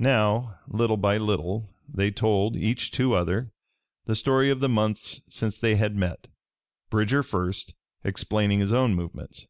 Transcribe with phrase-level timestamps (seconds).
[0.00, 3.52] Now, little by little, they told, each to other,
[4.04, 6.26] the story of the months since they had met,
[6.90, 9.46] Bridger first explaining his own movements.